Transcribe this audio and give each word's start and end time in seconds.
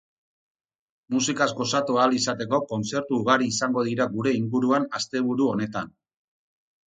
Musikaz 1.15 1.47
gozatu 1.59 1.99
ahal 2.03 2.15
izateko 2.19 2.59
kontzertu 2.71 3.19
ugari 3.23 3.49
izango 3.55 3.83
dira 3.89 4.07
gure 4.15 4.33
inguruan 4.39 4.87
asteburu 5.01 5.51
honetan. 5.53 5.93